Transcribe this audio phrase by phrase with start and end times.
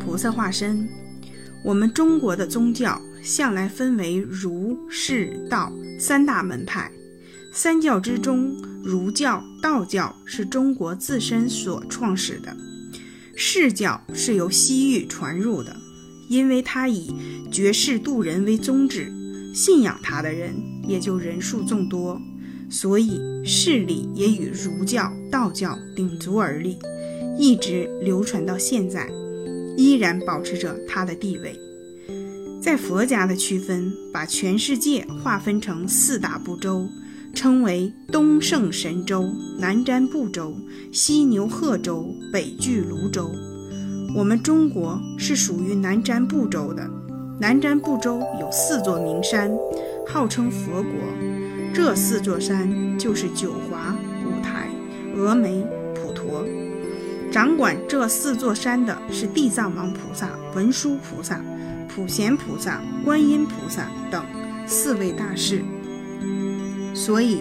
[0.00, 0.88] 菩萨化身。
[1.64, 6.90] 我们中国的宗教向来分为儒、释、道三大门派。
[7.52, 12.56] 三教之中，儒教、道教是中国自身所创始的，
[13.36, 15.76] 释教是由西域传入的，
[16.28, 17.14] 因为它以
[17.50, 19.12] 绝世渡人为宗旨，
[19.54, 20.54] 信仰它的人
[20.88, 22.20] 也就人数众多，
[22.70, 26.78] 所以势力也与儒教、道教鼎足而立。
[27.38, 29.10] 一直流传到现在，
[29.76, 31.58] 依然保持着它的地位。
[32.60, 36.88] 在佛家的区分，把全世界划分成四大部洲，
[37.34, 40.54] 称为东胜神州、南瞻部洲、
[40.92, 43.30] 西牛贺洲、北俱泸州。
[44.14, 46.88] 我们中国是属于南瞻部洲的。
[47.40, 49.50] 南瞻部洲有四座名山，
[50.06, 50.92] 号称佛国。
[51.74, 54.68] 这四座山就是九华、五台、
[55.16, 55.66] 峨眉。
[57.32, 61.40] 掌管这四座山的是地藏王菩萨、文殊菩萨、
[61.88, 64.22] 普贤菩萨、观音菩萨等
[64.66, 65.62] 四位大士，
[66.92, 67.40] 所以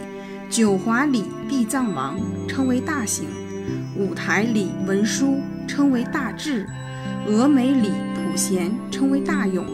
[0.50, 2.18] 九华里地藏王
[2.48, 3.26] 称为大行，
[3.98, 6.66] 五台里文殊称为大智，
[7.28, 9.66] 峨眉里普贤称为大勇，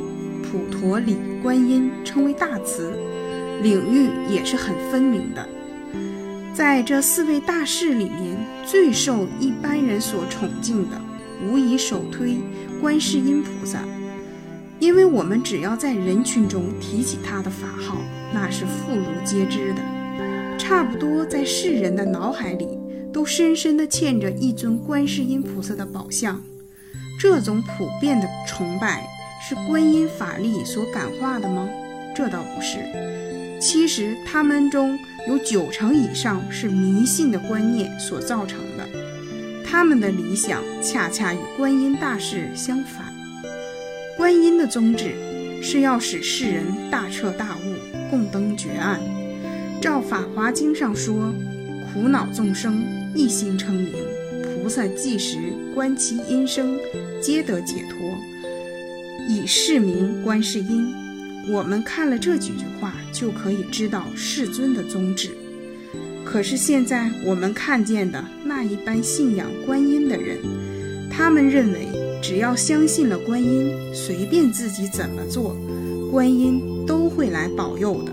[0.42, 2.92] 普陀里观音称为大慈，
[3.62, 5.48] 领域也是很分明的。
[6.58, 11.00] 在这四位大士里面，最受一般人所崇敬的，
[11.48, 12.40] 无疑首推
[12.82, 13.84] 观世音菩萨。
[14.80, 18.00] 因为我们只要在人群中提起他的法号，
[18.34, 20.58] 那是妇孺皆知的。
[20.58, 22.68] 差不多在世人的脑海里，
[23.14, 26.42] 都深深地嵌着一尊观世音菩萨的宝像。
[27.20, 29.06] 这种普遍的崇拜，
[29.48, 31.70] 是观音法力所感化的吗？
[32.16, 32.80] 这倒不是。
[33.60, 34.98] 其实他们中
[35.28, 38.88] 有九成以上是迷信的观念所造成的，
[39.66, 43.14] 他们的理想恰恰与观音大士相反。
[44.16, 45.16] 观音的宗旨
[45.62, 49.00] 是要使世人大彻大悟，共登绝岸。
[49.82, 51.34] 照《法华经》上说
[51.94, 52.84] ：“苦恼众生
[53.16, 53.94] 一心称名，
[54.44, 55.38] 菩萨即时
[55.74, 56.78] 观其音声，
[57.22, 58.18] 皆得解脱，
[59.28, 60.94] 以是名观世音。”
[61.50, 65.30] 我们看了这几句话，就可以知道世尊的宗旨。
[66.26, 70.38] 可是现在我们看见的那一般信仰观音的人，
[71.10, 71.88] 他们认为
[72.22, 75.56] 只要相信了观音，随便自己怎么做，
[76.12, 78.12] 观音都会来保佑的。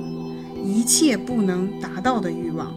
[0.65, 2.72] 一切不能达到的欲望，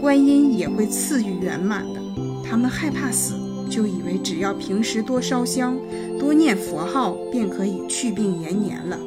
[0.00, 2.00] 观音也会赐予圆满的。
[2.44, 3.34] 他们害怕死，
[3.70, 5.78] 就以为只要平时多烧香、
[6.18, 8.98] 多念佛号，便可以去病延年了。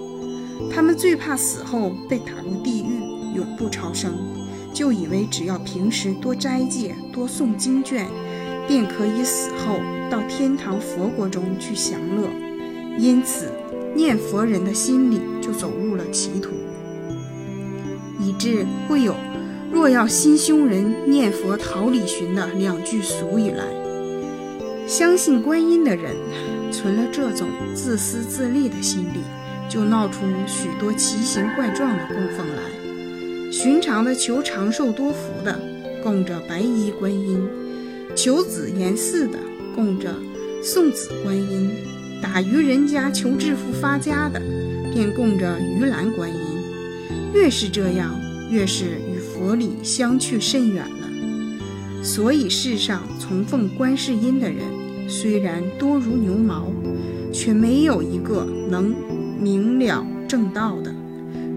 [0.71, 4.13] 他们最怕死后被打入地狱，永不超生，
[4.73, 8.07] 就以为只要平时多斋戒、多诵经卷，
[8.67, 9.79] 便可以死后
[10.09, 12.27] 到天堂佛国中去享乐。
[12.97, 13.51] 因此，
[13.95, 16.51] 念佛人的心里就走入了歧途，
[18.19, 19.15] 以致会有
[19.71, 23.65] “若要心胸人念佛桃李寻”的两句俗语来。
[24.85, 26.15] 相信观音的人，
[26.71, 29.21] 存了这种自私自利的心理。
[29.69, 33.51] 就闹出许多奇形怪状的供奉来。
[33.51, 35.59] 寻常的求长寿多福的，
[36.03, 37.37] 供着白衣观音；
[38.15, 39.37] 求子延嗣的，
[39.75, 40.13] 供着
[40.63, 41.69] 送子观音；
[42.21, 44.41] 打渔人家求致富发家的，
[44.91, 46.35] 便供着鱼篮观音。
[47.33, 48.19] 越是这样，
[48.49, 52.03] 越是与佛理相去甚远了。
[52.03, 54.63] 所以世上从奉观世音的人，
[55.07, 56.71] 虽然多如牛毛，
[57.31, 58.95] 却没有一个能。
[59.43, 60.95] 明了正道的，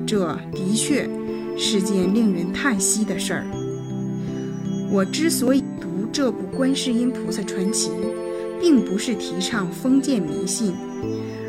[0.04, 1.08] 这的确
[1.56, 3.46] 是件令人叹息的事儿。
[4.90, 7.90] 我之所以读这部《观世音菩萨传奇》，
[8.60, 10.74] 并不是提倡封建迷信，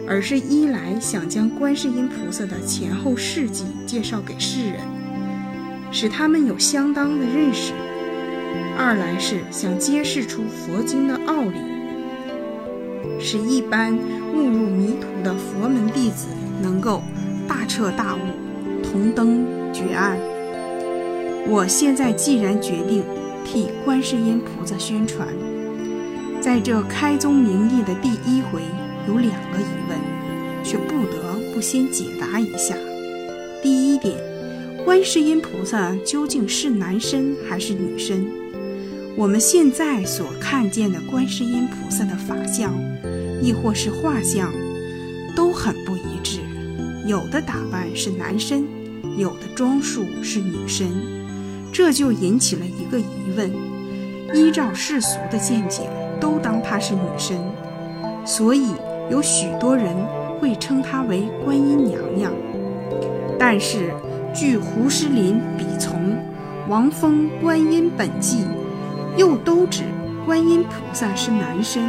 [0.08, 4.76] 而是一来想将观世音菩萨的前后事迹介绍给世人，
[5.92, 7.74] 使他们有相当的认识；
[8.78, 11.77] 二来是想揭示出佛经的奥理。
[13.20, 13.98] 使一般
[14.34, 16.28] 误入迷途的佛门弟子
[16.62, 17.02] 能够
[17.48, 18.20] 大彻大悟，
[18.84, 20.18] 同登绝岸。
[21.50, 23.04] 我现在既然决定
[23.46, 25.28] 替观世音菩萨宣传，
[26.42, 28.62] 在这开宗明义的第一回，
[29.08, 29.98] 有两个疑问，
[30.64, 32.76] 却不得不先解答一下。
[33.64, 34.16] 第一点，
[34.86, 38.37] 观世音菩萨究竟是男身还是女身？
[39.18, 42.72] 我们现在所看见的观世音菩萨的法相。
[43.40, 44.52] 亦或是画像，
[45.36, 46.40] 都很不一致。
[47.06, 48.66] 有的打扮是男身，
[49.16, 50.88] 有的装束是女身，
[51.72, 53.06] 这就引起了一个疑
[53.38, 53.52] 问：
[54.34, 55.88] 依照世俗的见解，
[56.20, 57.38] 都当她是女身，
[58.26, 58.72] 所以
[59.12, 59.96] 有许多人
[60.40, 62.34] 会称她为观音娘娘。
[63.38, 63.94] 但是，
[64.34, 66.12] 据胡适林笔从
[66.68, 68.38] 《王峰观音本纪》，
[69.18, 69.84] 又都指
[70.26, 71.84] 观音菩萨是男身，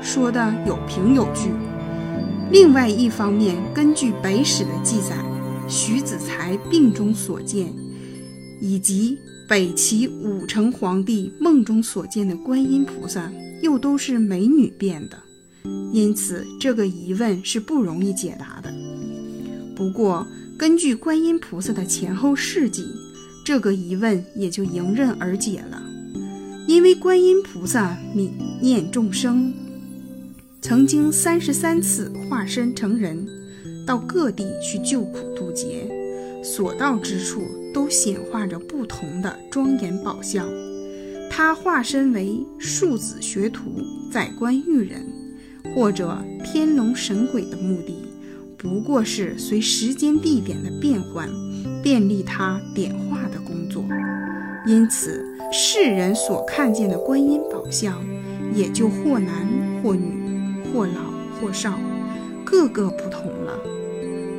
[0.00, 1.50] 说的有凭有据。
[2.52, 5.16] 另外一方面，根据北史的记载，
[5.66, 7.74] 徐子才病中所见，
[8.60, 13.30] 以及北齐武成皇帝梦中所见的观音菩萨，
[13.60, 15.18] 又都是美女变的，
[15.92, 18.72] 因此这个疑问是不容易解答的。
[19.74, 20.26] 不过，
[20.56, 22.86] 根据观音菩萨的前后事迹，
[23.44, 25.82] 这个疑问也就迎刃而解了，
[26.68, 28.28] 因为观音菩萨悯
[28.60, 29.54] 念众生。
[30.60, 33.26] 曾经三十三次化身成人，
[33.86, 35.90] 到各地去救苦渡劫，
[36.44, 37.40] 所到之处
[37.72, 40.46] 都显化着不同的庄严宝相。
[41.30, 43.62] 他化身为庶子学徒、
[44.12, 45.06] 宰官育人，
[45.74, 47.94] 或者天龙神鬼的目的，
[48.58, 51.30] 不过是随时间地点的变换，
[51.82, 53.86] 便利他点化的工作。
[54.68, 58.04] 因此，世人所看见的观音宝相，
[58.54, 59.48] 也就或男
[59.82, 60.18] 或女。
[60.70, 61.10] 或老
[61.40, 61.78] 或少，
[62.44, 63.58] 个个不同了。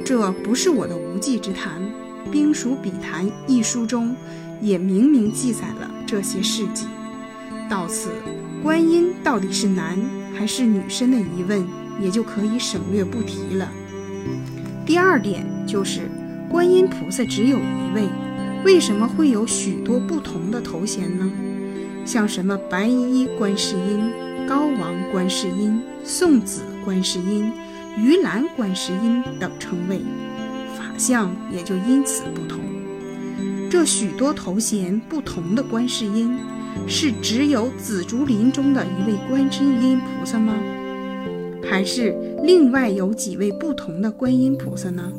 [0.05, 1.81] 这不是我的无稽之谈，
[2.29, 4.15] 《兵蜀笔谈》一书中
[4.61, 6.85] 也明明记载了这些事迹。
[7.67, 8.11] 到此，
[8.61, 9.99] 观音到底是男
[10.35, 11.67] 还是女身的疑问
[11.99, 13.67] 也就可以省略不提了。
[14.85, 16.01] 第二点就是，
[16.47, 18.03] 观音菩萨只有一位，
[18.65, 21.31] 为什么会有许多不同的头衔呢？
[22.05, 24.11] 像什么白衣观世音？
[24.47, 27.51] 高王观世音、送子观世音、
[27.95, 29.99] 鱼篮观世音等称谓，
[30.75, 32.59] 法相也就因此不同。
[33.69, 36.35] 这许多头衔不同的观世音，
[36.87, 40.55] 是只有紫竹林中的一位观世音菩萨吗？
[41.69, 45.11] 还是另外有几位不同的观音菩萨呢？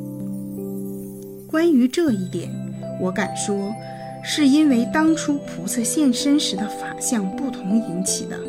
[1.47, 2.51] 关于这一点，
[3.01, 3.73] 我敢说，
[4.23, 8.39] 是因为当初菩萨现身时的法相不同引起的。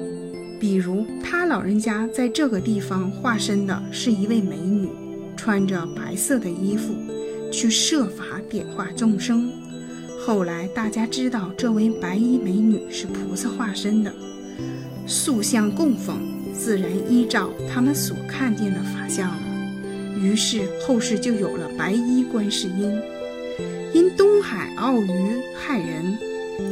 [0.60, 4.88] 比如他老人家在这个地方化身的是一位美女，
[5.36, 6.92] 穿着白色的衣服，
[7.50, 9.50] 去设法点化众生。
[10.20, 14.12] 后来大家知道这位白衣美女是菩萨化身的，
[15.06, 16.18] 塑像供奉，
[16.52, 19.42] 自然依照他们所看见的法相了。
[20.16, 23.00] 于是后世就有了白衣观世音。
[23.92, 25.10] 因东海奥鱼
[25.54, 26.18] 害人，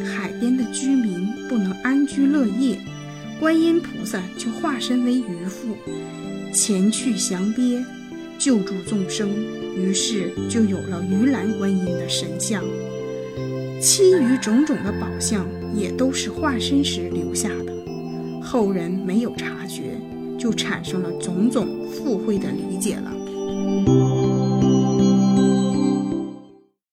[0.04, 2.78] 海边的居民不能安居乐业。
[3.38, 5.74] 观音菩萨就化身为渔夫，
[6.52, 7.82] 前去降鳖，
[8.38, 9.30] 救助众生，
[9.76, 12.62] 于是就有了鱼篮观音的神像。
[13.80, 17.72] 其余种种的宝相也都是化身时留下的，
[18.42, 19.98] 后人没有察觉，
[20.38, 24.19] 就产生了种种附会的理解了。